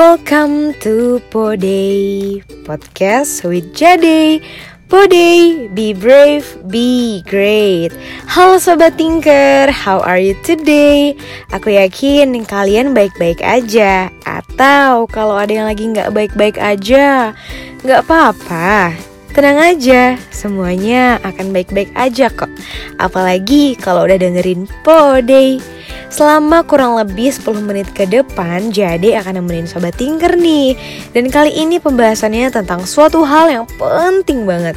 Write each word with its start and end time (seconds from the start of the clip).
Welcome 0.00 0.72
to 0.80 1.20
Podey 1.28 2.40
Podcast 2.64 3.44
with 3.44 3.76
Jade 3.76 4.40
Podey, 4.88 5.68
be 5.76 5.92
brave, 5.92 6.56
be 6.72 7.20
great. 7.28 7.92
Halo 8.24 8.56
Sobat 8.56 8.96
Tinker, 8.96 9.68
how 9.68 10.00
are 10.00 10.16
you 10.16 10.32
today? 10.40 11.20
Aku 11.52 11.76
yakin 11.76 12.32
kalian 12.48 12.96
baik-baik 12.96 13.44
aja. 13.44 14.08
Atau 14.24 15.04
kalau 15.12 15.36
ada 15.36 15.52
yang 15.52 15.68
lagi 15.68 15.84
nggak 15.92 16.16
baik-baik 16.16 16.56
aja 16.56 17.36
Nggak 17.84 18.00
apa-apa, 18.08 18.96
Tenang 19.30 19.62
aja, 19.62 20.18
semuanya 20.34 21.22
akan 21.22 21.54
baik-baik 21.54 21.94
aja 21.94 22.26
kok 22.34 22.50
Apalagi 22.98 23.78
kalau 23.78 24.02
udah 24.02 24.18
dengerin 24.18 24.66
Podey 24.82 25.62
Selama 26.10 26.66
kurang 26.66 26.98
lebih 26.98 27.30
10 27.30 27.62
menit 27.62 27.86
ke 27.94 28.02
depan, 28.02 28.74
Jade 28.74 29.14
akan 29.14 29.38
nemenin 29.38 29.70
Sobat 29.70 29.94
Tinker 29.94 30.34
nih. 30.34 30.74
Dan 31.14 31.30
kali 31.30 31.54
ini 31.54 31.78
pembahasannya 31.78 32.50
tentang 32.50 32.82
suatu 32.82 33.22
hal 33.22 33.46
yang 33.46 33.66
penting 33.78 34.42
banget. 34.42 34.74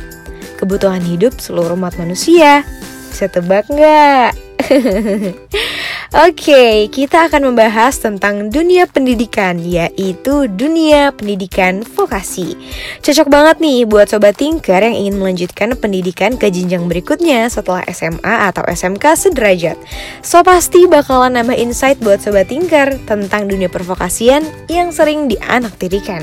Kebutuhan 0.61 1.01
hidup 1.01 1.33
seluruh 1.41 1.73
umat 1.73 1.97
manusia. 1.97 2.61
Bisa 3.09 3.25
tebak 3.33 3.65
nggak? 3.65 4.37
Oke, 6.13 6.93
kita 6.93 7.25
akan 7.25 7.49
membahas 7.49 7.97
tentang 7.97 8.53
dunia 8.53 8.85
pendidikan, 8.85 9.57
yaitu 9.57 10.45
dunia 10.45 11.09
pendidikan 11.09 11.81
vokasi. 11.81 12.53
Cocok 13.01 13.33
banget 13.33 13.57
nih 13.57 13.89
buat 13.89 14.13
sobat 14.13 14.37
tinker 14.37 14.77
yang 14.77 14.93
ingin 14.93 15.17
melanjutkan 15.17 15.73
pendidikan 15.73 16.37
ke 16.37 16.53
jenjang 16.53 16.85
berikutnya 16.85 17.49
setelah 17.49 17.81
SMA 17.89 18.45
atau 18.45 18.61
SMK 18.61 19.01
sederajat. 19.17 19.73
So 20.21 20.45
pasti 20.45 20.85
bakalan 20.85 21.33
nambah 21.33 21.57
insight 21.57 21.97
buat 21.97 22.21
sobat 22.21 22.45
tinker 22.45 22.93
tentang 23.09 23.49
dunia 23.49 23.73
pervokasian 23.73 24.45
yang 24.69 24.93
sering 24.93 25.25
dianaktirikan. 25.25 26.21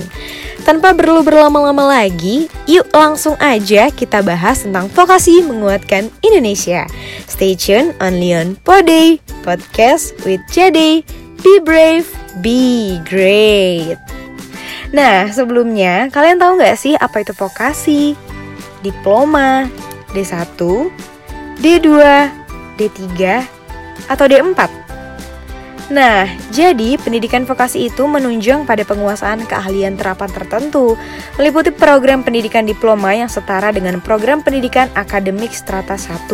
Tanpa 0.61 0.93
perlu 0.93 1.25
berlama-lama 1.25 1.89
lagi, 1.89 2.47
yuk 2.69 2.85
langsung 2.93 3.33
aja 3.41 3.89
kita 3.89 4.21
bahas 4.21 4.61
tentang 4.63 4.93
vokasi 4.93 5.41
menguatkan 5.41 6.13
Indonesia. 6.21 6.85
Stay 7.25 7.57
tune 7.57 7.97
only 7.99 8.37
on 8.37 8.61
Podey 8.61 9.19
Podcast 9.41 10.13
with 10.29 10.45
Jade. 10.53 11.03
Be 11.41 11.53
brave, 11.65 12.05
be 12.45 13.01
great. 13.09 13.97
Nah, 14.93 15.31
sebelumnya 15.33 16.13
kalian 16.13 16.37
tahu 16.37 16.61
nggak 16.61 16.77
sih 16.77 16.93
apa 16.99 17.25
itu 17.25 17.33
vokasi? 17.33 18.13
Diploma, 18.85 19.65
D1, 20.13 20.61
D2, 21.63 21.89
D3, 22.77 23.09
atau 24.11 24.25
D4? 24.29 24.80
Nah, 25.91 26.31
jadi 26.55 26.95
pendidikan 27.03 27.43
vokasi 27.43 27.91
itu 27.91 28.07
menunjang 28.07 28.63
pada 28.63 28.87
penguasaan 28.87 29.43
keahlian 29.43 29.99
terapan 29.99 30.31
tertentu, 30.31 30.95
meliputi 31.35 31.75
program 31.75 32.23
pendidikan 32.23 32.63
diploma 32.63 33.11
yang 33.11 33.27
setara 33.27 33.75
dengan 33.75 33.99
program 33.99 34.39
pendidikan 34.39 34.87
akademik 34.95 35.51
strata 35.51 35.99
1. 35.99 36.31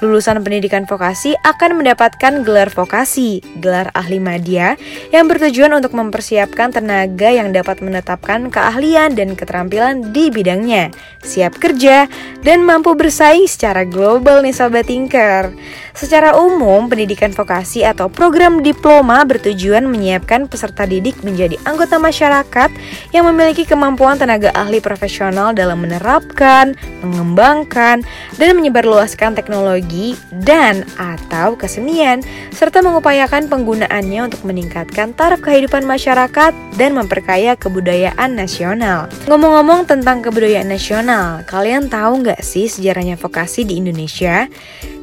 Lulusan 0.00 0.40
pendidikan 0.40 0.88
vokasi 0.88 1.36
akan 1.42 1.84
mendapatkan 1.84 2.46
gelar 2.46 2.70
vokasi, 2.72 3.44
gelar 3.60 3.92
ahli 3.92 4.22
media, 4.22 4.78
yang 5.12 5.28
bertujuan 5.28 5.74
untuk 5.74 5.92
mempersiapkan 5.92 6.72
tenaga 6.72 7.28
yang 7.28 7.52
dapat 7.52 7.82
menetapkan 7.84 8.48
keahlian 8.48 9.18
dan 9.18 9.34
keterampilan 9.34 10.14
di 10.16 10.30
bidangnya, 10.32 10.94
siap 11.20 11.58
kerja, 11.60 12.08
dan 12.46 12.62
mampu 12.64 12.94
bersaing 12.94 13.50
secara 13.50 13.84
global 13.84 14.40
nih 14.40 14.54
Sobat 14.54 14.86
Tinker. 14.86 15.50
Secara 15.98 16.38
umum, 16.38 16.86
pendidikan 16.86 17.34
vokasi 17.34 17.82
atau 17.82 18.06
program 18.06 18.62
diploma 18.62 18.77
bertujuan 18.82 19.84
menyiapkan 19.86 20.46
peserta 20.46 20.86
didik 20.86 21.20
menjadi 21.26 21.58
anggota 21.66 21.98
masyarakat 22.00 22.70
yang 23.10 23.24
memiliki 23.28 23.66
kemampuan 23.66 24.16
tenaga 24.16 24.54
ahli 24.54 24.78
profesional 24.78 25.52
dalam 25.52 25.82
menerapkan, 25.82 26.78
mengembangkan, 27.02 28.02
dan 28.38 28.50
menyebarluaskan 28.56 29.34
teknologi 29.34 30.14
dan 30.44 30.86
atau 30.96 31.58
kesenian 31.58 32.22
serta 32.54 32.80
mengupayakan 32.80 33.50
penggunaannya 33.50 34.30
untuk 34.32 34.42
meningkatkan 34.46 35.12
taraf 35.14 35.42
kehidupan 35.42 35.84
masyarakat 35.84 36.52
dan 36.76 36.90
memperkaya 36.94 37.54
kebudayaan 37.58 38.34
nasional. 38.34 39.10
Ngomong-ngomong 39.26 39.88
tentang 39.88 40.22
kebudayaan 40.22 40.70
nasional, 40.70 41.42
kalian 41.44 41.90
tahu 41.90 42.24
nggak 42.26 42.40
sih 42.44 42.70
sejarahnya 42.70 43.18
vokasi 43.18 43.64
di 43.66 43.80
Indonesia? 43.80 44.46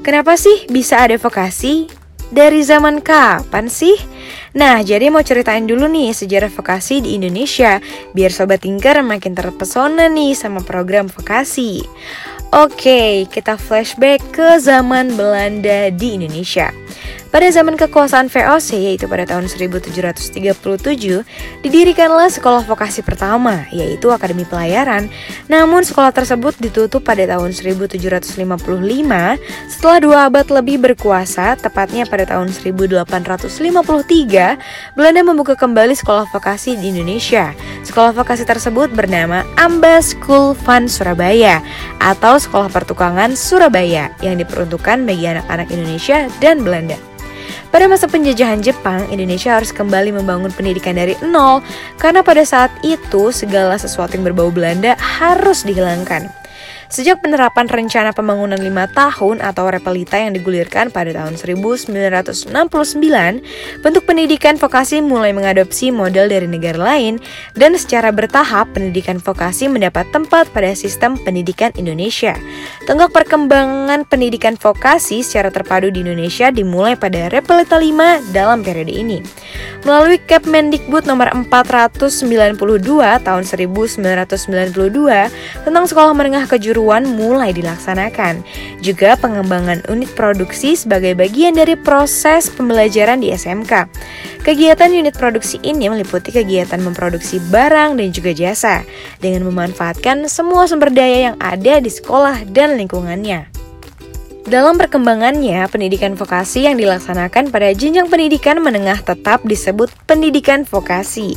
Kenapa 0.06 0.38
sih 0.38 0.70
bisa 0.70 1.02
ada 1.02 1.18
vokasi? 1.18 2.05
Dari 2.34 2.66
zaman 2.66 3.06
kapan 3.06 3.70
sih? 3.70 3.94
Nah, 4.58 4.82
jadi 4.82 5.14
mau 5.14 5.22
ceritain 5.22 5.68
dulu 5.68 5.86
nih 5.86 6.10
sejarah 6.16 6.50
vokasi 6.50 7.04
di 7.04 7.14
Indonesia 7.20 7.78
biar 8.18 8.32
sobat 8.34 8.66
Tinker 8.66 9.04
makin 9.06 9.38
terpesona 9.38 10.10
nih 10.10 10.34
sama 10.34 10.64
program 10.66 11.06
vokasi. 11.06 11.86
Oke, 12.56 13.28
kita 13.28 13.60
flashback 13.60 14.24
ke 14.32 14.58
zaman 14.64 15.20
Belanda 15.20 15.92
di 15.92 16.16
Indonesia. 16.16 16.72
Pada 17.36 17.52
zaman 17.52 17.76
kekuasaan 17.76 18.32
VOC 18.32 18.80
yaitu 18.80 19.12
pada 19.12 19.28
tahun 19.28 19.52
1737 19.52 20.40
didirikanlah 21.68 22.32
sekolah 22.32 22.64
vokasi 22.64 23.04
pertama 23.04 23.68
yaitu 23.76 24.08
Akademi 24.08 24.48
Pelayaran. 24.48 25.12
Namun 25.52 25.84
sekolah 25.84 26.16
tersebut 26.16 26.56
ditutup 26.64 27.04
pada 27.04 27.28
tahun 27.28 27.52
1755 27.52 28.40
setelah 29.68 29.98
dua 30.00 30.32
abad 30.32 30.48
lebih 30.48 30.80
berkuasa 30.80 31.60
tepatnya 31.60 32.08
pada 32.08 32.24
tahun 32.24 32.56
1853 32.56 33.04
Belanda 34.96 35.22
membuka 35.28 35.60
kembali 35.60 35.92
sekolah 35.92 36.32
vokasi 36.32 36.80
di 36.80 36.96
Indonesia. 36.96 37.52
Sekolah 37.84 38.16
vokasi 38.16 38.48
tersebut 38.48 38.96
bernama 38.96 39.44
Amba 39.60 40.00
School 40.00 40.56
Van 40.64 40.88
Surabaya 40.88 41.60
atau 42.00 42.40
Sekolah 42.40 42.72
Pertukangan 42.72 43.36
Surabaya 43.36 44.08
yang 44.24 44.40
diperuntukkan 44.40 45.04
bagi 45.04 45.28
anak-anak 45.28 45.68
Indonesia 45.68 46.32
dan 46.40 46.64
Belanda. 46.64 46.96
Pada 47.76 47.92
masa 47.92 48.08
penjajahan 48.08 48.64
Jepang, 48.64 49.04
Indonesia 49.12 49.52
harus 49.52 49.76
kembali 49.76 50.16
membangun 50.16 50.48
pendidikan 50.48 50.96
dari 50.96 51.12
nol 51.20 51.60
karena 52.00 52.24
pada 52.24 52.40
saat 52.48 52.72
itu 52.88 53.36
segala 53.36 53.76
sesuatu 53.76 54.16
yang 54.16 54.32
berbau 54.32 54.48
Belanda 54.48 54.96
harus 54.96 55.68
dihilangkan. 55.68 56.32
Sejak 56.86 57.26
penerapan 57.26 57.66
rencana 57.66 58.14
pembangunan 58.14 58.62
lima 58.62 58.86
tahun 58.86 59.42
atau 59.42 59.68
repelita 59.74 60.22
yang 60.22 60.38
digulirkan 60.38 60.94
pada 60.94 61.12
tahun 61.18 61.34
1969, 61.34 62.54
bentuk 63.82 64.04
pendidikan 64.06 64.56
vokasi 64.56 65.02
mulai 65.02 65.34
mengadopsi 65.34 65.90
model 65.90 66.30
dari 66.30 66.46
negara 66.46 66.78
lain 66.78 67.18
dan 67.58 67.74
secara 67.74 68.14
bertahap 68.14 68.70
pendidikan 68.78 69.18
vokasi 69.18 69.66
mendapat 69.66 70.06
tempat 70.14 70.46
pada 70.54 70.72
sistem 70.78 71.18
pendidikan 71.18 71.74
Indonesia. 71.74 72.38
Tonggak 72.86 73.12
perkembangan 73.18 74.06
pendidikan 74.06 74.54
vokasi 74.54 75.26
secara 75.26 75.50
terpadu 75.50 75.90
di 75.90 76.06
Indonesia 76.06 76.54
dimulai 76.54 76.94
pada 76.94 77.34
repelita 77.34 77.82
5 77.82 78.30
dalam 78.30 78.62
periode 78.62 78.94
ini. 78.94 79.20
Melalui 79.86 80.18
Kepmendikbud 80.18 81.06
nomor 81.06 81.30
492 81.34 82.58
tahun 83.22 83.44
1992 83.46 84.74
tentang 85.62 85.86
sekolah 85.86 86.14
menengah 86.18 86.50
kejuruan 86.50 86.85
mulai 86.86 87.50
dilaksanakan. 87.50 88.46
Juga 88.86 89.18
pengembangan 89.18 89.82
unit 89.90 90.14
produksi 90.14 90.78
sebagai 90.78 91.18
bagian 91.18 91.58
dari 91.58 91.74
proses 91.74 92.54
pembelajaran 92.54 93.26
di 93.26 93.34
SMK. 93.34 93.90
Kegiatan 94.46 94.94
unit 94.94 95.18
produksi 95.18 95.58
ini 95.66 95.90
meliputi 95.90 96.30
kegiatan 96.30 96.78
memproduksi 96.78 97.42
barang 97.50 97.98
dan 97.98 98.08
juga 98.14 98.30
jasa 98.38 98.86
dengan 99.18 99.50
memanfaatkan 99.50 100.30
semua 100.30 100.70
sumber 100.70 100.94
daya 100.94 101.34
yang 101.34 101.38
ada 101.42 101.82
di 101.82 101.90
sekolah 101.90 102.46
dan 102.54 102.78
lingkungannya. 102.78 103.56
Dalam 104.46 104.78
perkembangannya, 104.78 105.66
pendidikan 105.74 106.14
vokasi 106.14 106.70
yang 106.70 106.78
dilaksanakan 106.78 107.50
pada 107.50 107.74
jenjang 107.74 108.06
pendidikan 108.06 108.62
menengah 108.62 109.02
tetap 109.02 109.42
disebut 109.42 109.90
pendidikan 110.06 110.62
vokasi, 110.70 111.34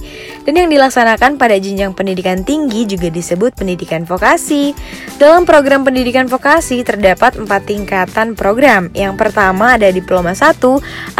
dan 0.49 0.65
yang 0.65 0.73
dilaksanakan 0.73 1.37
pada 1.37 1.61
jenjang 1.61 1.93
pendidikan 1.93 2.41
tinggi 2.41 2.89
juga 2.89 3.13
disebut 3.13 3.53
pendidikan 3.53 4.09
vokasi. 4.09 4.73
Dalam 5.21 5.45
program 5.45 5.85
pendidikan 5.85 6.25
vokasi 6.25 6.81
terdapat 6.89 7.37
empat 7.37 7.69
tingkatan 7.69 8.33
program. 8.33 8.89
Yang 8.97 9.21
pertama 9.21 9.77
ada 9.77 9.93
diploma 9.93 10.33
1 10.33 10.57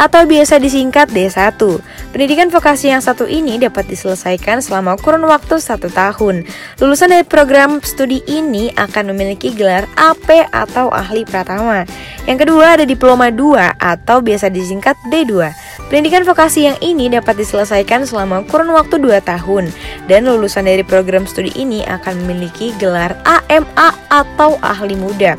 atau 0.01 0.21
biasa 0.25 0.57
disingkat 0.57 1.13
D1. 1.13 1.61
Pendidikan 2.09 2.49
vokasi 2.49 2.89
yang 2.89 3.05
satu 3.05 3.29
ini 3.29 3.61
dapat 3.61 3.85
diselesaikan 3.85 4.65
selama 4.65 4.97
kurun 4.97 5.21
waktu 5.29 5.61
satu 5.61 5.93
tahun. 5.93 6.49
Lulusan 6.81 7.13
dari 7.13 7.21
program 7.21 7.85
studi 7.85 8.25
ini 8.25 8.73
akan 8.73 9.13
memiliki 9.13 9.53
gelar 9.53 9.85
AP 9.93 10.49
atau 10.49 10.89
ahli 10.89 11.21
pratama. 11.21 11.85
Yang 12.25 12.49
kedua 12.49 12.81
ada 12.81 12.85
diploma 12.89 13.29
2 13.29 13.77
atau 13.77 14.25
biasa 14.25 14.49
disingkat 14.49 14.97
D2. 15.13 15.68
Pendidikan 15.89 16.21
vokasi 16.21 16.69
yang 16.69 16.77
ini 16.85 17.09
dapat 17.09 17.41
diselesaikan 17.41 18.05
selama 18.05 18.45
kurun 18.45 18.69
waktu 18.77 19.01
2 19.01 19.25
tahun 19.25 19.73
Dan 20.05 20.29
lulusan 20.29 20.69
dari 20.69 20.85
program 20.85 21.25
studi 21.25 21.49
ini 21.57 21.81
akan 21.81 22.23
memiliki 22.23 22.77
gelar 22.77 23.17
AMA 23.25 23.97
atau 24.13 24.61
ahli 24.61 24.93
muda. 24.93 25.33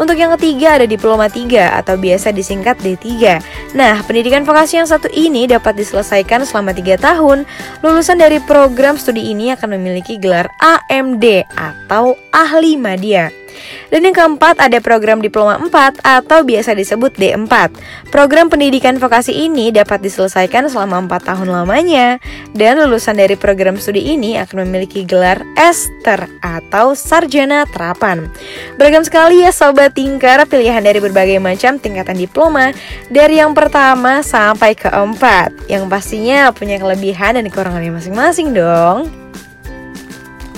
Untuk 0.00 0.16
yang 0.16 0.32
ketiga 0.40 0.80
ada 0.80 0.88
diploma 0.88 1.28
3 1.28 1.76
atau 1.76 2.00
biasa 2.00 2.32
disingkat 2.32 2.80
D3. 2.80 3.36
Nah, 3.76 4.00
pendidikan 4.00 4.48
vokasi 4.48 4.80
yang 4.80 4.88
satu 4.88 5.12
ini 5.12 5.44
dapat 5.44 5.76
diselesaikan 5.76 6.48
selama 6.48 6.72
3 6.72 6.96
tahun. 6.96 7.44
Lulusan 7.84 8.16
dari 8.16 8.40
program 8.40 8.96
studi 8.96 9.28
ini 9.28 9.52
akan 9.52 9.76
memiliki 9.76 10.16
gelar 10.16 10.48
AMD 10.56 11.44
atau 11.52 12.16
ahli 12.32 12.80
media. 12.80 13.39
Dan 13.90 14.06
yang 14.06 14.14
keempat 14.14 14.58
ada 14.62 14.78
program 14.78 15.18
Diploma 15.18 15.58
4 15.58 16.02
atau 16.02 16.46
biasa 16.46 16.74
disebut 16.74 17.14
D4. 17.18 17.72
Program 18.14 18.46
pendidikan 18.46 18.96
vokasi 18.96 19.34
ini 19.34 19.74
dapat 19.74 20.02
diselesaikan 20.02 20.70
selama 20.70 21.04
4 21.06 21.28
tahun 21.34 21.48
lamanya 21.50 22.22
dan 22.54 22.78
lulusan 22.78 23.18
dari 23.18 23.34
program 23.34 23.76
studi 23.78 24.14
ini 24.14 24.38
akan 24.38 24.66
memiliki 24.66 25.02
gelar 25.02 25.42
Ester 25.58 26.30
atau 26.40 26.94
Sarjana 26.94 27.66
Terapan. 27.68 28.30
Beragam 28.78 29.02
sekali 29.02 29.42
ya 29.42 29.50
Sobat 29.50 29.94
Tingkar 29.94 30.46
pilihan 30.46 30.80
dari 30.80 31.02
berbagai 31.02 31.42
macam 31.42 31.76
tingkatan 31.76 32.16
diploma 32.16 32.70
dari 33.10 33.42
yang 33.42 33.52
pertama 33.52 34.22
sampai 34.22 34.78
keempat 34.78 35.52
yang 35.66 35.90
pastinya 35.90 36.54
punya 36.54 36.78
kelebihan 36.78 37.36
dan 37.38 37.44
kekurangannya 37.46 37.92
masing-masing 37.94 38.54
dong. 38.54 39.10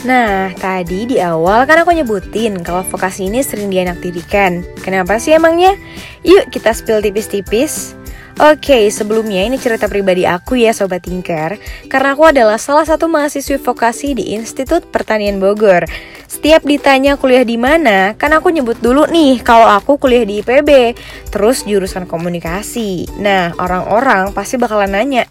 Nah, 0.02 0.50
tadi 0.58 1.06
di 1.06 1.22
awal 1.22 1.62
kan 1.62 1.86
aku 1.86 1.94
nyebutin 1.94 2.58
kalau 2.66 2.82
vokasi 2.82 3.30
ini 3.30 3.38
sering 3.38 3.70
dianaktirikan. 3.70 4.66
Kenapa 4.82 5.22
sih 5.22 5.38
emangnya? 5.38 5.78
Yuk 6.26 6.50
kita 6.50 6.74
spill 6.74 6.98
tipis-tipis. 6.98 7.94
Oke, 8.40 8.88
sebelumnya 8.88 9.44
ini 9.44 9.60
cerita 9.60 9.92
pribadi 9.92 10.24
aku 10.24 10.56
ya 10.56 10.72
Sobat 10.72 11.04
Tinker 11.04 11.60
Karena 11.84 12.16
aku 12.16 12.32
adalah 12.32 12.56
salah 12.56 12.88
satu 12.88 13.04
mahasiswi 13.04 13.60
vokasi 13.60 14.16
di 14.16 14.32
Institut 14.32 14.88
Pertanian 14.88 15.36
Bogor 15.36 15.84
Setiap 16.24 16.64
ditanya 16.64 17.20
kuliah 17.20 17.44
di 17.44 17.60
mana, 17.60 18.16
kan 18.16 18.32
aku 18.32 18.48
nyebut 18.48 18.80
dulu 18.80 19.04
nih 19.04 19.44
kalau 19.44 19.68
aku 19.68 20.00
kuliah 20.00 20.24
di 20.24 20.40
IPB 20.40 20.96
Terus 21.28 21.68
jurusan 21.68 22.08
komunikasi 22.08 23.20
Nah, 23.20 23.52
orang-orang 23.60 24.32
pasti 24.32 24.56
bakalan 24.56 24.96
nanya 24.96 25.28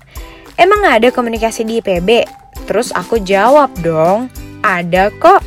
Emang 0.53 0.85
ada 0.85 1.09
komunikasi 1.09 1.65
di 1.65 1.81
IPB? 1.81 2.29
Terus 2.69 2.93
aku 2.93 3.17
jawab 3.17 3.73
dong 3.81 4.29
ada 4.65 5.13
kok. 5.17 5.41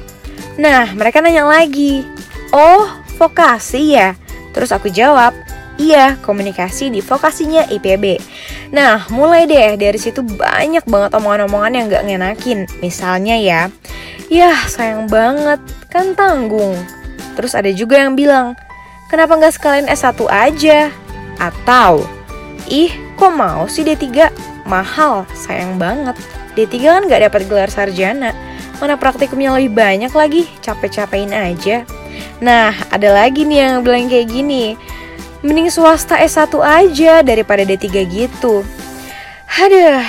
Nah, 0.59 0.91
mereka 0.95 1.19
nanya 1.23 1.47
lagi. 1.47 2.07
Oh, 2.55 2.87
vokasi 3.19 3.99
ya? 3.99 4.15
Terus 4.55 4.71
aku 4.71 4.91
jawab, 4.91 5.35
Iya, 5.75 6.15
komunikasi 6.23 6.87
di 6.95 7.03
vokasinya 7.03 7.67
IPB. 7.67 8.23
Nah, 8.71 9.11
mulai 9.11 9.51
deh 9.51 9.75
dari 9.75 9.99
situ 9.99 10.23
banyak 10.23 10.87
banget 10.87 11.11
omongan-omongan 11.19 11.73
yang 11.75 11.87
gak 11.91 12.07
ngenakin. 12.07 12.71
Misalnya 12.79 13.35
ya, 13.35 13.75
Yah, 14.31 14.57
sayang 14.71 15.11
banget, 15.11 15.59
kan 15.91 16.15
tanggung. 16.15 16.79
Terus 17.35 17.59
ada 17.59 17.69
juga 17.75 17.99
yang 17.99 18.15
bilang, 18.15 18.55
kenapa 19.11 19.35
gak 19.35 19.59
sekalian 19.59 19.91
S1 19.91 20.15
aja? 20.31 20.95
Atau, 21.43 22.07
ih, 22.71 22.95
kok 23.19 23.35
mau 23.35 23.67
sih 23.67 23.83
D3? 23.83 24.31
Mahal, 24.71 25.27
sayang 25.35 25.75
banget. 25.77 26.15
D3 26.55 26.75
kan 26.87 27.03
gak 27.11 27.23
dapat 27.27 27.43
gelar 27.51 27.71
sarjana. 27.71 28.31
Mana 28.83 28.99
praktikumnya 28.99 29.55
lebih 29.55 29.75
banyak 29.75 30.13
lagi, 30.13 30.51
capek-capekin 30.63 31.31
aja. 31.31 31.87
Nah, 32.43 32.75
ada 32.91 33.09
lagi 33.15 33.47
nih 33.47 33.59
yang 33.63 33.87
bilang 33.87 34.11
kayak 34.11 34.31
gini. 34.31 34.75
Mending 35.45 35.69
swasta 35.69 36.17
S1 36.19 36.57
aja 36.61 37.21
daripada 37.21 37.63
D3 37.63 37.85
gitu. 38.09 38.65
Aduh, 39.61 40.01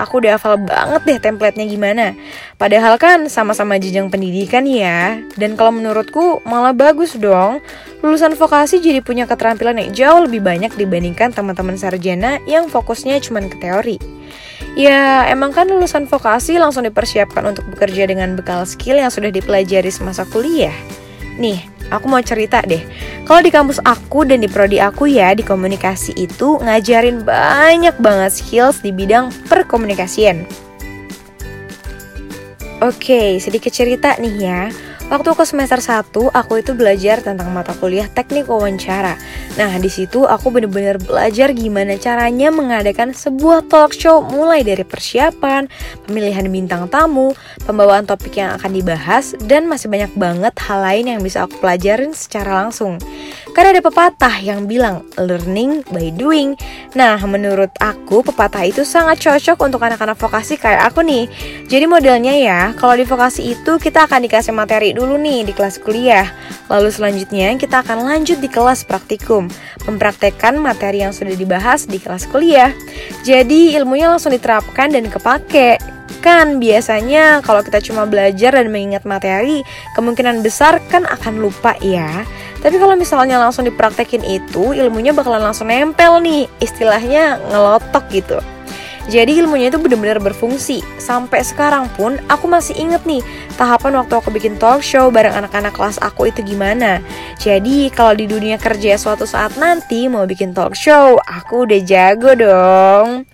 aku 0.00 0.24
udah 0.24 0.40
hafal 0.40 0.56
banget 0.56 1.00
deh 1.04 1.18
template-nya 1.20 1.68
gimana. 1.68 2.16
Padahal 2.56 2.96
kan 2.96 3.28
sama-sama 3.28 3.76
jenjang 3.76 4.08
pendidikan 4.08 4.64
ya. 4.64 5.20
Dan 5.36 5.54
kalau 5.54 5.76
menurutku 5.76 6.40
malah 6.48 6.72
bagus 6.72 7.14
dong. 7.20 7.60
Lulusan 8.00 8.32
vokasi 8.34 8.80
jadi 8.80 9.04
punya 9.04 9.28
keterampilan 9.28 9.76
yang 9.76 9.90
jauh 9.92 10.20
lebih 10.24 10.40
banyak 10.40 10.72
dibandingkan 10.72 11.36
teman-teman 11.36 11.76
sarjana 11.76 12.40
yang 12.48 12.72
fokusnya 12.72 13.20
cuma 13.20 13.44
ke 13.44 13.60
teori. 13.60 14.00
Ya, 14.78 15.26
emang 15.26 15.50
kan 15.50 15.66
lulusan 15.66 16.06
vokasi 16.06 16.54
langsung 16.62 16.86
dipersiapkan 16.86 17.42
untuk 17.42 17.66
bekerja 17.74 18.06
dengan 18.06 18.38
bekal 18.38 18.62
skill 18.62 19.02
yang 19.02 19.10
sudah 19.10 19.34
dipelajari 19.34 19.90
semasa 19.90 20.22
kuliah. 20.30 20.74
Nih, 21.42 21.58
aku 21.90 22.06
mau 22.06 22.22
cerita 22.22 22.62
deh. 22.62 22.80
Kalau 23.26 23.42
di 23.42 23.50
kampus 23.50 23.82
aku 23.82 24.22
dan 24.22 24.38
di 24.38 24.48
prodi 24.48 24.78
aku 24.78 25.10
ya, 25.10 25.34
di 25.34 25.42
komunikasi 25.42 26.14
itu 26.14 26.62
ngajarin 26.62 27.26
banyak 27.26 27.98
banget 27.98 28.30
skills 28.30 28.78
di 28.78 28.94
bidang 28.94 29.34
perkomunikasian. 29.50 30.46
Oke, 32.80 33.36
sedikit 33.42 33.74
cerita 33.74 34.16
nih 34.16 34.34
ya. 34.40 34.60
Waktu 35.10 35.26
aku 35.34 35.42
semester 35.42 35.82
1, 35.82 36.30
aku 36.30 36.62
itu 36.62 36.70
belajar 36.70 37.18
tentang 37.18 37.50
mata 37.50 37.74
kuliah 37.74 38.06
teknik 38.06 38.46
wawancara. 38.46 39.18
Nah, 39.58 39.74
di 39.82 39.90
situ 39.90 40.22
aku 40.22 40.54
bener-bener 40.54 41.02
belajar 41.02 41.50
gimana 41.50 41.98
caranya 41.98 42.54
mengadakan 42.54 43.10
sebuah 43.10 43.66
talk 43.66 43.90
show 43.90 44.22
mulai 44.22 44.62
dari 44.62 44.86
persiapan, 44.86 45.66
pemilihan 46.06 46.46
bintang 46.46 46.86
tamu, 46.86 47.34
pembawaan 47.66 48.06
topik 48.06 48.38
yang 48.38 48.54
akan 48.54 48.70
dibahas, 48.70 49.34
dan 49.50 49.66
masih 49.66 49.90
banyak 49.90 50.14
banget 50.14 50.54
hal 50.62 50.78
lain 50.78 51.10
yang 51.10 51.20
bisa 51.26 51.42
aku 51.42 51.58
pelajarin 51.58 52.14
secara 52.14 52.62
langsung. 52.62 53.02
Karena 53.50 53.76
ada 53.76 53.82
pepatah 53.82 54.34
yang 54.40 54.70
bilang 54.70 55.02
learning 55.18 55.82
by 55.90 56.14
doing. 56.14 56.54
Nah, 56.94 57.18
menurut 57.26 57.70
aku 57.82 58.22
pepatah 58.22 58.62
itu 58.66 58.86
sangat 58.86 59.18
cocok 59.20 59.58
untuk 59.66 59.82
anak-anak 59.82 60.16
vokasi 60.16 60.54
kayak 60.54 60.90
aku 60.90 61.02
nih. 61.02 61.26
Jadi 61.66 61.84
modelnya 61.90 62.34
ya, 62.34 62.60
kalau 62.78 62.94
di 62.94 63.04
vokasi 63.04 63.54
itu 63.54 63.76
kita 63.76 64.06
akan 64.06 64.26
dikasih 64.26 64.54
materi 64.54 64.94
dulu 64.94 65.18
nih 65.18 65.44
di 65.46 65.52
kelas 65.52 65.82
kuliah. 65.82 66.30
Lalu 66.70 66.88
selanjutnya 66.94 67.58
kita 67.58 67.82
akan 67.82 68.06
lanjut 68.06 68.38
di 68.38 68.46
kelas 68.46 68.86
praktikum, 68.86 69.50
mempraktekkan 69.86 70.54
materi 70.58 71.02
yang 71.02 71.10
sudah 71.10 71.34
dibahas 71.34 71.90
di 71.90 71.98
kelas 71.98 72.30
kuliah. 72.30 72.70
Jadi 73.26 73.74
ilmunya 73.74 74.10
langsung 74.10 74.30
diterapkan 74.30 74.94
dan 74.94 75.10
kepake. 75.10 75.82
Kan 76.20 76.60
biasanya 76.60 77.40
kalau 77.40 77.64
kita 77.64 77.80
cuma 77.80 78.04
belajar 78.04 78.52
dan 78.52 78.68
mengingat 78.68 79.08
materi, 79.08 79.64
kemungkinan 79.96 80.44
besar 80.44 80.76
kan 80.92 81.08
akan 81.08 81.40
lupa 81.40 81.74
ya. 81.80 82.28
Tapi 82.60 82.76
kalau 82.76 82.92
misalnya 82.92 83.40
langsung 83.40 83.64
dipraktekin 83.64 84.20
itu, 84.20 84.76
ilmunya 84.76 85.16
bakalan 85.16 85.40
langsung 85.40 85.72
nempel 85.72 86.20
nih, 86.20 86.44
istilahnya 86.60 87.40
ngelotok 87.48 88.04
gitu. 88.12 88.36
Jadi 89.10 89.42
ilmunya 89.42 89.74
itu 89.74 89.82
benar-benar 89.82 90.22
berfungsi. 90.22 90.86
Sampai 91.02 91.42
sekarang 91.42 91.90
pun 91.98 92.14
aku 92.30 92.46
masih 92.46 92.78
inget 92.78 93.02
nih 93.02 93.18
tahapan 93.58 93.98
waktu 93.98 94.14
aku 94.14 94.30
bikin 94.30 94.54
talk 94.54 94.86
show 94.86 95.10
bareng 95.10 95.34
anak-anak 95.34 95.74
kelas 95.74 95.98
aku 95.98 96.30
itu 96.30 96.46
gimana. 96.46 97.02
Jadi 97.42 97.90
kalau 97.90 98.14
di 98.14 98.30
dunia 98.30 98.54
kerja 98.54 98.94
suatu 98.94 99.26
saat 99.26 99.58
nanti 99.58 100.06
mau 100.06 100.30
bikin 100.30 100.54
talk 100.54 100.78
show, 100.78 101.18
aku 101.26 101.66
udah 101.66 101.80
jago 101.82 102.38
dong. 102.38 103.26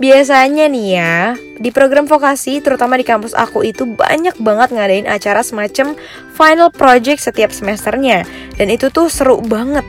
Biasanya 0.00 0.64
nih 0.72 0.86
ya, 0.96 1.36
di 1.60 1.68
program 1.74 2.08
vokasi 2.08 2.64
terutama 2.64 2.96
di 2.96 3.04
kampus 3.04 3.36
aku 3.36 3.66
itu 3.68 3.84
banyak 3.84 4.40
banget 4.40 4.72
ngadain 4.72 5.06
acara 5.10 5.44
semacam 5.44 5.92
final 6.32 6.72
project 6.72 7.20
setiap 7.20 7.52
semesternya. 7.52 8.24
Dan 8.56 8.72
itu 8.72 8.88
tuh 8.88 9.12
seru 9.12 9.44
banget 9.44 9.84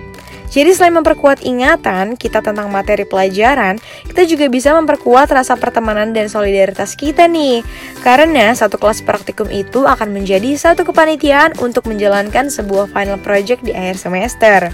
jadi 0.49 0.73
selain 0.73 0.97
memperkuat 0.97 1.45
ingatan 1.45 2.17
kita 2.17 2.41
tentang 2.41 2.73
materi 2.73 3.05
pelajaran, 3.05 3.77
kita 4.09 4.25
juga 4.25 4.49
bisa 4.49 4.73
memperkuat 4.73 5.29
rasa 5.29 5.53
pertemanan 5.53 6.09
dan 6.09 6.25
solidaritas 6.25 6.97
kita 6.97 7.29
nih. 7.29 7.61
Karena 8.01 8.51
satu 8.57 8.81
kelas 8.81 9.05
praktikum 9.05 9.45
itu 9.53 9.85
akan 9.85 10.09
menjadi 10.09 10.57
satu 10.57 10.89
kepanitiaan 10.89 11.53
untuk 11.61 11.85
menjalankan 11.85 12.49
sebuah 12.49 12.89
final 12.89 13.21
project 13.21 13.61
di 13.61 13.77
akhir 13.77 14.01
semester. 14.01 14.73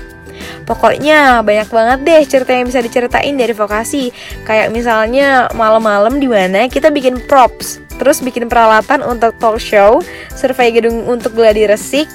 Pokoknya 0.64 1.44
banyak 1.44 1.70
banget 1.72 2.00
deh 2.04 2.22
cerita 2.28 2.52
yang 2.56 2.68
bisa 2.68 2.80
diceritain 2.84 3.36
dari 3.36 3.54
vokasi. 3.56 4.12
Kayak 4.44 4.72
misalnya 4.72 5.48
malam-malam 5.56 6.20
di 6.20 6.28
mana 6.28 6.68
kita 6.68 6.92
bikin 6.92 7.20
props, 7.28 7.84
terus 8.00 8.20
bikin 8.20 8.48
peralatan 8.48 9.04
untuk 9.04 9.36
talk 9.40 9.60
show, 9.60 10.04
survei 10.36 10.72
gedung 10.76 11.08
untuk 11.08 11.36
gladi 11.38 11.70
resik, 11.70 12.10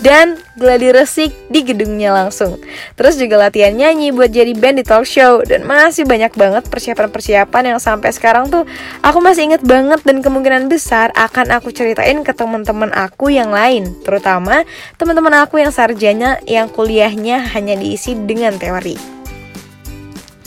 dan 0.00 0.40
gladi 0.56 0.92
resik 0.92 1.32
di 1.52 1.60
gedungnya 1.64 2.12
langsung. 2.12 2.56
Terus 2.96 3.20
juga 3.20 3.36
latihan 3.36 3.72
nyanyi 3.72 4.12
buat 4.12 4.32
jadi 4.32 4.52
band 4.56 4.80
di 4.80 4.84
talk 4.84 5.04
show 5.04 5.44
dan 5.44 5.64
masih 5.64 6.08
banyak 6.08 6.32
banget 6.34 6.64
persiapan-persiapan 6.68 7.76
yang 7.76 7.80
sampai 7.80 8.10
sekarang 8.12 8.48
tuh 8.48 8.64
aku 9.04 9.18
masih 9.20 9.52
inget 9.52 9.62
banget 9.64 10.00
dan 10.02 10.24
kemungkinan 10.24 10.72
besar 10.72 11.12
akan 11.16 11.52
aku 11.52 11.72
ceritain 11.72 12.24
ke 12.24 12.32
teman-teman 12.32 12.88
aku 12.96 13.28
yang 13.32 13.52
lain, 13.52 13.92
terutama 14.02 14.64
teman-teman 14.96 15.44
aku 15.44 15.60
yang 15.60 15.72
sarjana 15.72 16.40
yang 16.48 16.72
kuliahnya 16.72 17.44
hanya 17.52 17.76
diisi 17.76 18.16
dengan 18.16 18.56
teori. 18.56 19.19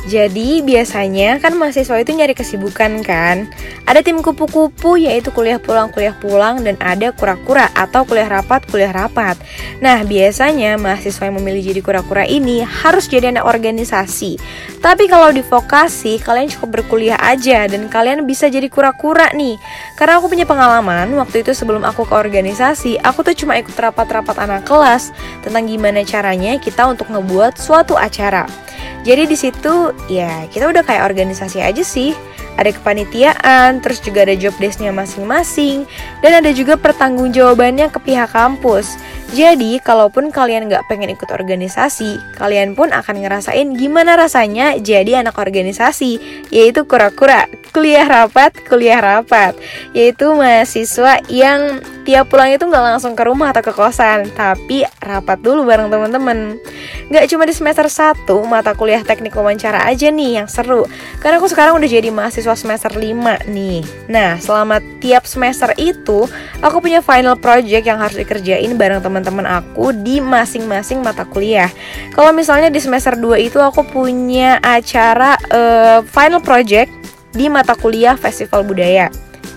Jadi 0.03 0.60
biasanya 0.60 1.39
kan 1.39 1.55
mahasiswa 1.55 1.95
itu 1.95 2.12
nyari 2.12 2.36
kesibukan 2.36 3.00
kan? 3.07 3.48
Ada 3.88 4.03
tim 4.03 4.19
kupu-kupu 4.19 5.00
yaitu 5.00 5.31
kuliah 5.31 5.63
pulang 5.63 5.95
kuliah 5.95 6.12
pulang 6.19 6.60
Dan 6.60 6.75
ada 6.83 7.15
kura-kura 7.15 7.72
atau 7.72 8.03
kuliah 8.03 8.27
rapat 8.27 8.67
kuliah 8.67 8.91
rapat. 8.91 9.39
Nah 9.79 10.03
biasanya 10.03 10.75
mahasiswa 10.75 11.31
yang 11.31 11.39
memilih 11.39 11.72
jadi 11.72 11.79
kura-kura 11.79 12.27
ini 12.27 12.67
harus 12.67 13.07
jadi 13.07 13.31
anak 13.31 13.48
organisasi. 13.48 14.36
Tapi 14.83 15.07
kalau 15.07 15.31
di 15.31 15.39
vokasi 15.39 16.19
kalian 16.19 16.51
cukup 16.51 16.83
berkuliah 16.83 17.15
aja 17.24 17.63
Dan 17.72 17.88
kalian 17.88 18.27
bisa 18.27 18.51
jadi 18.51 18.67
kura-kura 18.67 19.31
nih. 19.31 19.55
Karena 19.95 20.19
aku 20.19 20.27
punya 20.27 20.43
pengalaman 20.43 21.07
waktu 21.15 21.48
itu 21.48 21.55
sebelum 21.55 21.88
aku 21.88 22.03
ke 22.03 22.12
organisasi 22.12 23.00
Aku 23.00 23.24
tuh 23.24 23.31
cuma 23.31 23.55
ikut 23.55 23.72
rapat-rapat 23.72 24.36
anak 24.36 24.67
kelas 24.67 25.15
Tentang 25.39 25.63
gimana 25.63 26.03
caranya 26.03 26.60
kita 26.60 26.83
untuk 26.91 27.07
ngebuat 27.07 27.55
suatu 27.55 27.95
acara 27.95 28.62
jadi 29.03 29.27
di 29.27 29.36
situ 29.36 29.91
ya 30.07 30.48
kita 30.48 30.72
udah 30.72 30.83
kayak 30.83 31.07
organisasi 31.12 31.60
aja 31.60 31.83
sih. 31.83 32.15
Ada 32.53 32.69
kepanitiaan, 32.69 33.81
terus 33.81 33.98
juga 33.98 34.29
ada 34.29 34.38
job 34.38 34.53
desknya 34.62 34.93
masing-masing, 34.93 35.89
dan 36.22 36.38
ada 36.38 36.53
juga 36.53 36.77
pertanggungjawabannya 36.77 37.89
ke 37.89 37.98
pihak 37.98 38.29
kampus. 38.29 38.93
Jadi, 39.33 39.81
kalaupun 39.81 40.29
kalian 40.29 40.69
nggak 40.69 40.86
pengen 40.86 41.10
ikut 41.10 41.33
organisasi, 41.33 42.22
kalian 42.38 42.77
pun 42.77 42.93
akan 42.93 43.25
ngerasain 43.25 43.74
gimana 43.74 44.13
rasanya 44.13 44.77
jadi 44.77 45.25
anak 45.25 45.41
organisasi, 45.41 46.45
yaitu 46.53 46.86
kura-kura, 46.86 47.50
kuliah 47.74 48.05
rapat, 48.05 48.53
kuliah 48.69 49.01
rapat, 49.01 49.57
yaitu 49.98 50.29
mahasiswa 50.38 51.25
yang 51.33 51.81
tiap 52.03 52.29
pulang 52.29 52.51
itu 52.51 52.67
nggak 52.67 52.83
langsung 52.93 53.17
ke 53.17 53.24
rumah 53.25 53.55
atau 53.55 53.63
ke 53.63 53.72
kosan, 53.72 54.29
tapi 54.36 54.83
rapat 55.01 55.39
dulu 55.39 55.63
bareng 55.63 55.88
teman-teman. 55.88 56.60
Nggak 57.07 57.25
cuma 57.31 57.48
di 57.48 57.55
semester 57.55 57.88
1 57.88 58.27
mata 58.43 58.75
kuliah 58.75 59.01
teknik 59.01 59.33
wawancara 59.33 59.88
aja 59.88 60.12
nih 60.12 60.43
yang 60.43 60.48
seru, 60.51 60.83
karena 61.24 61.39
aku 61.39 61.48
sekarang 61.48 61.79
udah 61.79 61.89
jadi 61.89 62.12
mahasiswa 62.12 62.53
semester 62.60 62.91
5 62.91 63.48
nih. 63.48 63.81
Nah, 64.12 64.36
selama 64.38 64.83
tiap 65.00 65.24
semester 65.25 65.72
itu, 65.79 66.27
aku 66.60 66.83
punya 66.83 67.00
final 67.00 67.39
project 67.39 67.88
yang 67.88 67.98
harus 67.98 68.19
dikerjain 68.19 68.75
bareng 68.75 69.00
teman 69.00 69.24
teman-teman 69.24 69.45
aku 69.63 69.95
di 69.95 70.19
masing-masing 70.19 71.00
mata 71.05 71.24
kuliah. 71.24 71.72
Kalau 72.12 72.36
misalnya 72.36 72.67
di 72.67 72.81
semester 72.83 73.15
2 73.15 73.39
itu 73.39 73.62
aku 73.62 73.88
punya 73.88 74.60
acara 74.60 75.39
uh, 75.53 76.03
final 76.03 76.43
project 76.43 76.91
di 77.31 77.48
mata 77.48 77.77
kuliah 77.77 78.19
Festival 78.19 78.67
Budaya. 78.67 79.07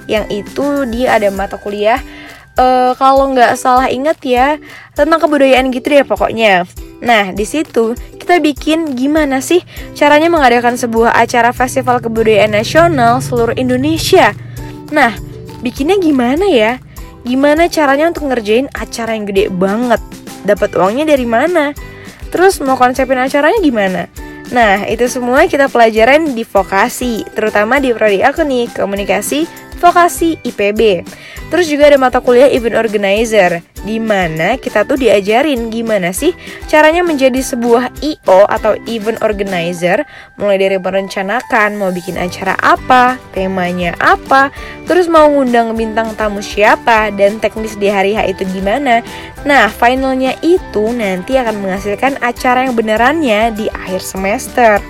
Yang 0.07 0.47
itu 0.47 0.67
dia 0.93 1.19
ada 1.19 1.33
mata 1.35 1.59
kuliah 1.59 1.99
uh, 2.59 2.93
kalau 2.97 3.33
nggak 3.33 3.55
salah 3.57 3.89
inget 3.89 4.19
ya 4.25 4.57
tentang 4.97 5.21
kebudayaan 5.23 5.71
gitu 5.73 5.93
deh 5.93 6.05
pokoknya. 6.05 6.65
Nah 7.05 7.31
di 7.33 7.45
situ 7.45 7.93
kita 8.17 8.41
bikin 8.43 8.97
gimana 8.97 9.39
sih 9.45 9.63
caranya 9.95 10.33
mengadakan 10.33 10.75
sebuah 10.75 11.15
acara 11.15 11.53
festival 11.53 12.03
kebudayaan 12.03 12.57
nasional 12.57 13.23
seluruh 13.23 13.55
Indonesia. 13.55 14.33
Nah 14.91 15.15
bikinnya 15.61 16.01
gimana 16.01 16.49
ya? 16.49 16.83
Gimana 17.27 17.67
caranya 17.67 18.11
untuk 18.11 18.31
ngerjain 18.31 18.71
acara 18.71 19.19
yang 19.19 19.27
gede 19.27 19.51
banget? 19.51 19.99
Dapat 20.47 20.79
uangnya 20.79 21.11
dari 21.11 21.27
mana? 21.27 21.75
Terus 22.31 22.63
mau 22.63 22.79
konsepin 22.79 23.19
acaranya 23.19 23.59
gimana? 23.59 24.07
Nah, 24.55 24.87
itu 24.87 25.11
semua 25.11 25.43
kita 25.51 25.67
pelajaran 25.67 26.39
di 26.39 26.47
vokasi, 26.47 27.27
terutama 27.35 27.83
di 27.83 27.91
prodi 27.91 28.23
aku 28.23 28.47
nih, 28.47 28.71
komunikasi 28.71 29.66
vokasi 29.79 30.41
IPB. 30.43 31.05
Terus 31.47 31.71
juga 31.71 31.87
ada 31.87 31.99
mata 32.01 32.19
kuliah 32.19 32.51
event 32.51 32.75
organizer 32.75 33.63
di 33.87 34.03
mana 34.03 34.59
kita 34.59 34.83
tuh 34.83 34.99
diajarin 34.99 35.71
gimana 35.71 36.11
sih 36.11 36.35
caranya 36.67 37.07
menjadi 37.07 37.39
sebuah 37.39 38.03
IO 38.03 38.43
atau 38.51 38.75
event 38.91 39.23
organizer 39.23 40.03
mulai 40.35 40.59
dari 40.59 40.75
merencanakan 40.75 41.79
mau 41.79 41.95
bikin 41.95 42.19
acara 42.19 42.59
apa, 42.59 43.15
temanya 43.31 43.95
apa, 44.03 44.51
terus 44.91 45.07
mau 45.07 45.31
ngundang 45.31 45.79
bintang 45.79 46.19
tamu 46.19 46.43
siapa 46.43 47.15
dan 47.15 47.39
teknis 47.39 47.79
di 47.79 47.87
hari 47.87 48.19
H 48.19 48.27
itu 48.27 48.43
gimana. 48.51 49.07
Nah, 49.47 49.71
finalnya 49.71 50.35
itu 50.43 50.91
nanti 50.91 51.39
akan 51.39 51.63
menghasilkan 51.63 52.19
acara 52.19 52.67
yang 52.67 52.75
benerannya 52.75 53.55
di 53.55 53.71
akhir 53.71 54.03
semester. 54.03 54.83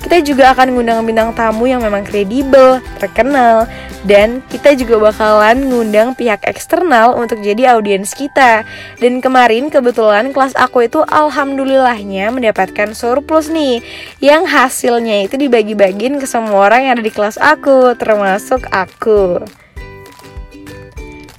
Kita 0.00 0.16
juga 0.24 0.56
akan 0.56 0.72
ngundang 0.74 1.04
bintang 1.04 1.30
tamu 1.36 1.68
yang 1.68 1.84
memang 1.84 2.02
kredibel, 2.02 2.80
terkenal, 2.96 3.68
dan 4.08 4.40
kita 4.48 4.72
juga 4.72 5.12
bakalan 5.12 5.68
ngundang 5.68 6.16
pihak 6.16 6.40
eksternal 6.48 7.14
untuk 7.20 7.44
jadi 7.44 7.76
audiens 7.76 8.16
kita. 8.16 8.64
Dan 8.96 9.20
kemarin 9.20 9.68
kebetulan 9.68 10.32
kelas 10.32 10.56
aku 10.56 10.88
itu 10.88 11.04
alhamdulillahnya 11.04 12.32
mendapatkan 12.32 12.96
surplus 12.96 13.52
nih, 13.52 13.84
yang 14.24 14.48
hasilnya 14.48 15.28
itu 15.28 15.36
dibagi-bagiin 15.36 16.16
ke 16.16 16.24
semua 16.24 16.72
orang 16.72 16.88
yang 16.88 16.92
ada 16.96 17.04
di 17.04 17.12
kelas 17.12 17.36
aku, 17.36 17.92
termasuk 18.00 18.66
aku. 18.72 19.44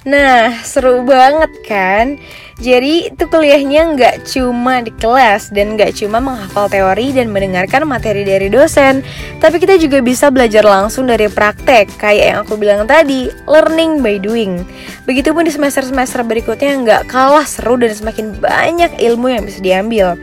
Nah, 0.02 0.50
seru 0.66 1.06
banget 1.06 1.50
kan? 1.62 2.18
Jadi 2.62 3.10
itu 3.10 3.24
kuliahnya 3.26 3.98
nggak 3.98 4.16
cuma 4.30 4.78
di 4.86 4.94
kelas 4.94 5.50
dan 5.50 5.74
nggak 5.74 5.98
cuma 5.98 6.22
menghafal 6.22 6.70
teori 6.70 7.10
dan 7.10 7.34
mendengarkan 7.34 7.82
materi 7.82 8.22
dari 8.22 8.46
dosen, 8.46 9.02
tapi 9.42 9.58
kita 9.58 9.82
juga 9.82 9.98
bisa 9.98 10.30
belajar 10.30 10.62
langsung 10.62 11.10
dari 11.10 11.26
praktek 11.26 11.90
kayak 11.98 12.22
yang 12.22 12.38
aku 12.46 12.54
bilang 12.54 12.86
tadi, 12.86 13.26
learning 13.50 13.98
by 13.98 14.22
doing. 14.22 14.62
Begitupun 15.10 15.42
di 15.42 15.50
semester-semester 15.50 16.22
berikutnya 16.22 16.78
nggak 16.86 17.02
kalah 17.10 17.42
seru 17.42 17.74
dan 17.74 17.90
semakin 17.90 18.38
banyak 18.38 18.94
ilmu 19.02 19.34
yang 19.34 19.42
bisa 19.42 19.58
diambil. 19.58 20.14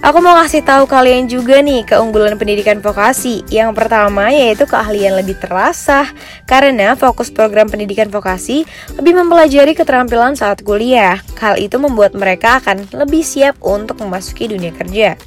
Aku 0.00 0.18
mau 0.18 0.34
ngasih 0.34 0.64
tahu 0.64 0.88
kalian 0.88 1.28
juga 1.28 1.60
nih 1.60 1.84
keunggulan 1.86 2.40
pendidikan 2.40 2.80
vokasi. 2.80 3.44
Yang 3.52 3.76
pertama 3.76 4.32
yaitu 4.32 4.64
keahlian 4.64 5.14
lebih 5.14 5.38
terasa 5.38 6.08
karena 6.48 6.96
fokus 6.96 7.30
program 7.30 7.70
pendidikan 7.70 8.10
vokasi 8.10 8.64
lebih 8.96 9.14
mempelajari 9.14 9.76
keterampilan 9.76 10.34
saat 10.34 10.64
kuliah. 10.64 11.20
Hal 11.38 11.58
itu 11.58 11.78
membuat 11.82 12.14
mereka 12.14 12.62
akan 12.62 12.86
lebih 12.94 13.26
siap 13.26 13.58
untuk 13.58 13.98
memasuki 13.98 14.46
dunia 14.46 14.70
kerja. 14.70 15.18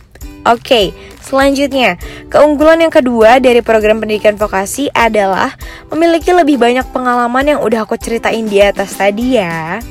Oke, 0.45 0.93
selanjutnya, 1.25 1.97
keunggulan 2.29 2.77
yang 2.77 2.93
kedua 2.93 3.41
dari 3.41 3.65
program 3.65 3.97
pendidikan 3.97 4.37
vokasi 4.37 4.93
adalah 4.93 5.57
memiliki 5.89 6.29
lebih 6.29 6.61
banyak 6.61 6.85
pengalaman 6.93 7.57
yang 7.57 7.59
udah 7.65 7.81
aku 7.81 7.97
ceritain 7.97 8.45
di 8.45 8.61
atas 8.61 8.93
tadi 8.93 9.41
ya. 9.41 9.81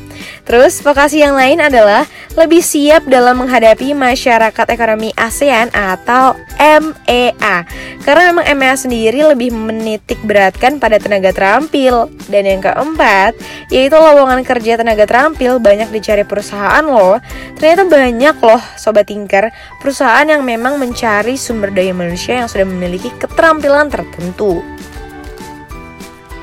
Terus, 0.45 0.85
vokasi 0.85 1.25
yang 1.25 1.35
lain 1.35 1.61
adalah 1.61 2.05
lebih 2.37 2.61
siap 2.61 3.09
dalam 3.09 3.41
menghadapi 3.41 3.97
masyarakat 3.97 4.67
ekonomi 4.69 5.09
ASEAN 5.17 5.73
atau 5.73 6.37
MEA. 6.61 7.65
Karena 8.05 8.23
memang 8.29 8.45
MEA 8.53 8.77
sendiri 8.77 9.25
lebih 9.25 9.57
menitik 9.57 10.21
beratkan 10.21 10.77
pada 10.77 11.01
tenaga 11.01 11.33
terampil. 11.33 12.13
Dan 12.29 12.45
yang 12.45 12.61
keempat, 12.61 13.33
yaitu 13.73 13.97
lowongan 13.97 14.45
kerja 14.45 14.77
tenaga 14.77 15.09
terampil 15.09 15.57
banyak 15.57 15.89
dicari 15.89 16.29
perusahaan 16.29 16.85
loh. 16.85 17.17
Ternyata 17.57 17.89
banyak 17.89 18.37
loh 18.45 18.63
sobat 18.77 19.09
tinker, 19.09 19.49
perusahaan 19.81 20.29
yang 20.29 20.45
memang 20.45 20.77
mencari 20.77 21.41
sumber 21.41 21.73
daya 21.73 21.97
manusia 21.97 22.45
yang 22.45 22.49
sudah 22.53 22.69
memiliki 22.69 23.09
keterampilan 23.17 23.89
tertentu. 23.89 24.61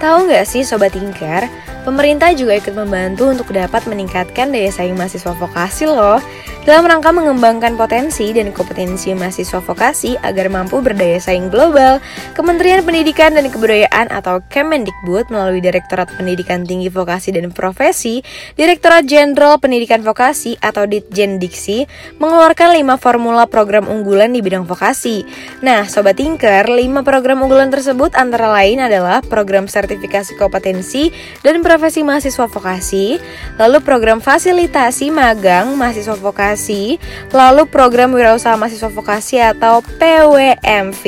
Tahu 0.02 0.26
nggak 0.26 0.50
sih 0.50 0.66
sobat 0.66 0.98
tinker, 0.98 1.46
Pemerintah 1.82 2.30
juga 2.38 2.62
ikut 2.62 2.78
membantu 2.78 3.34
untuk 3.34 3.50
dapat 3.50 3.90
meningkatkan 3.90 4.54
daya 4.54 4.70
saing 4.70 4.94
mahasiswa 4.94 5.34
vokasi 5.34 5.90
loh. 5.90 6.22
Dalam 6.62 6.86
rangka 6.86 7.10
mengembangkan 7.10 7.74
potensi 7.74 8.30
dan 8.38 8.54
kompetensi 8.54 9.10
mahasiswa 9.18 9.66
vokasi 9.66 10.14
agar 10.22 10.46
mampu 10.54 10.78
berdaya 10.78 11.18
saing 11.18 11.50
global, 11.50 11.98
Kementerian 12.38 12.86
Pendidikan 12.86 13.34
dan 13.34 13.50
Kebudayaan 13.50 14.14
atau 14.14 14.46
Kemendikbud 14.54 15.34
melalui 15.34 15.58
Direktorat 15.58 16.14
Pendidikan 16.14 16.70
Tinggi 16.70 16.94
Vokasi 16.94 17.34
dan 17.34 17.50
Profesi, 17.50 18.22
Direktorat 18.54 19.10
Jenderal 19.10 19.58
Pendidikan 19.58 20.06
Vokasi 20.06 20.54
atau 20.62 20.86
Ditjen 20.86 21.42
Diksi 21.42 21.90
mengeluarkan 22.22 22.78
5 22.78 23.02
formula 23.02 23.50
program 23.50 23.90
unggulan 23.90 24.30
di 24.30 24.46
bidang 24.46 24.70
vokasi. 24.70 25.26
Nah, 25.66 25.90
Sobat 25.90 26.22
Tinker, 26.22 26.70
5 26.70 27.02
program 27.02 27.42
unggulan 27.42 27.74
tersebut 27.74 28.14
antara 28.14 28.54
lain 28.54 28.86
adalah 28.86 29.26
program 29.26 29.66
sertifikasi 29.66 29.91
kompetensi 30.38 31.10
dan 31.42 31.60
profesi 31.66 32.06
mahasiswa 32.06 32.46
vokasi, 32.46 33.18
lalu 33.58 33.82
program 33.82 34.22
fasilitasi 34.22 35.10
magang 35.10 35.74
mahasiswa 35.74 36.16
vokasi, 36.16 37.02
lalu 37.34 37.68
program 37.68 38.14
wirausaha 38.14 38.56
mahasiswa 38.56 38.92
vokasi 38.92 39.42
atau 39.42 39.82
PWMV, 39.82 41.04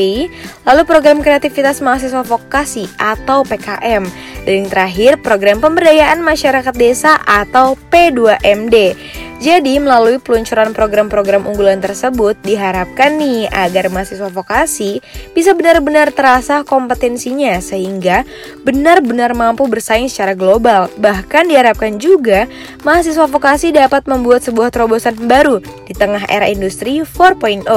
lalu 0.66 0.82
program 0.84 1.22
kreativitas 1.22 1.80
mahasiswa 1.80 2.25
vokasi 2.25 2.90
atau 3.00 3.48
PKM, 3.48 4.04
dan 4.44 4.54
yang 4.54 4.70
terakhir 4.72 5.12
program 5.24 5.63
pemberdayaan 5.63 6.20
masyarakat 6.20 6.75
desa 6.75 7.20
atau 7.24 7.80
P2MD. 7.92 8.98
Jadi 9.44 9.76
melalui 9.76 10.24
peluncuran 10.24 10.72
program-program 10.72 11.44
unggulan 11.44 11.84
tersebut 11.84 12.40
diharapkan 12.48 13.20
nih 13.20 13.52
agar 13.52 13.92
mahasiswa 13.92 14.32
vokasi 14.32 15.04
bisa 15.36 15.52
benar-benar 15.52 16.16
terasa 16.16 16.64
kompetensinya 16.64 17.60
sehingga 17.60 18.24
benar-benar 18.64 19.36
mampu 19.36 19.68
bersaing 19.68 20.08
secara 20.08 20.32
global. 20.32 20.88
Bahkan 20.96 21.52
diharapkan 21.52 22.00
juga 22.00 22.48
mahasiswa 22.88 23.28
vokasi 23.28 23.76
dapat 23.76 24.08
membuat 24.08 24.48
sebuah 24.48 24.72
terobosan 24.72 25.20
baru 25.28 25.60
di 25.60 25.92
tengah 25.92 26.24
era 26.32 26.48
industri 26.48 27.04
4.0. 27.04 27.68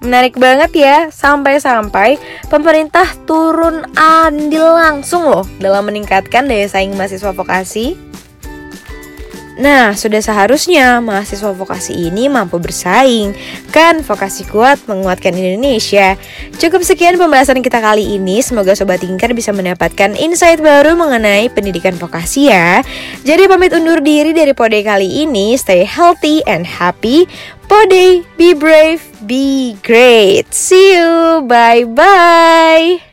Menarik 0.00 0.40
banget 0.40 0.72
ya, 0.72 0.96
sampai-sampai 1.12 2.16
pemerintah 2.48 3.04
turun 3.28 3.84
andil 4.00 4.80
langsung 4.80 5.28
loh 5.28 5.44
dalam 5.60 5.92
meningkatkan 5.92 6.48
daya 6.48 6.64
saing 6.72 6.96
mahasiswa 6.96 7.36
vokasi. 7.36 8.11
Nah, 9.62 9.94
sudah 9.94 10.18
seharusnya 10.18 10.98
mahasiswa 10.98 11.54
vokasi 11.54 11.94
ini 12.10 12.26
mampu 12.26 12.58
bersaing. 12.58 13.30
Kan 13.70 14.02
vokasi 14.02 14.42
kuat 14.50 14.82
menguatkan 14.90 15.30
Indonesia. 15.38 16.18
Cukup 16.58 16.82
sekian 16.82 17.14
pembahasan 17.14 17.62
kita 17.62 17.78
kali 17.78 18.18
ini. 18.18 18.42
Semoga 18.42 18.74
Sobat 18.74 19.06
Tingkar 19.06 19.30
bisa 19.38 19.54
mendapatkan 19.54 20.18
insight 20.18 20.58
baru 20.58 20.98
mengenai 20.98 21.46
pendidikan 21.54 21.94
vokasi 21.94 22.50
ya. 22.50 22.82
Jadi 23.22 23.46
pamit 23.46 23.70
undur 23.70 24.02
diri 24.02 24.34
dari 24.34 24.50
Pode 24.50 24.82
kali 24.82 25.22
ini. 25.22 25.54
Stay 25.54 25.86
healthy 25.86 26.42
and 26.50 26.66
happy. 26.66 27.30
Pode, 27.70 28.26
be 28.34 28.52
brave, 28.58 29.00
be 29.24 29.78
great. 29.86 30.50
See 30.50 30.98
you. 30.98 31.46
Bye-bye. 31.46 33.11